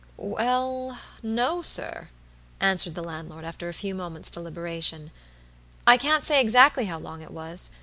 [0.17, 2.09] "Wellno, sir,"
[2.59, 5.11] answered the landlord, after a few moments' deliberation.
[5.85, 7.69] "I can't say exactly how long it was.